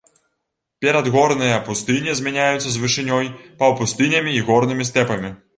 [0.85, 3.31] Перадгорныя пустыні змяняюцца з вышынёй
[3.63, 5.35] паўпустынямі і горнымі стэпамі.